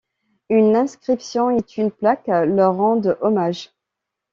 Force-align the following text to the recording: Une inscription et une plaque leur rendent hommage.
Une 0.49 0.75
inscription 0.75 1.55
et 1.55 1.63
une 1.77 1.91
plaque 1.91 2.25
leur 2.25 2.73
rendent 2.75 3.19
hommage. 3.21 3.69